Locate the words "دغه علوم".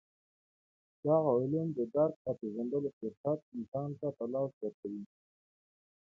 1.03-1.67